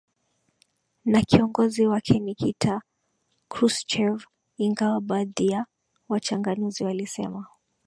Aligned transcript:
na 1.05 1.21
kiongozi 1.21 1.85
wake 1.87 2.19
Nikita 2.19 2.81
Khrushchev 3.49 4.23
ingawa 4.57 5.01
baadhi 5.01 5.47
ya 5.47 5.65
wachanganuzi 6.09 6.83
walisema 6.83 7.45